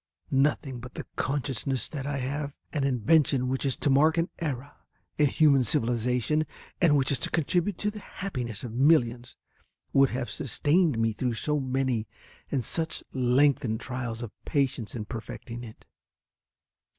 [0.33, 4.75] Nothing but the consciousness that I have an invention which is to mark an era
[5.19, 6.47] in human civilization,
[6.81, 9.37] and which is to contribute to the happiness of millions,
[9.93, 12.07] would have sustained me through so many
[12.49, 15.85] and such lengthened trials of patience in perfecting it.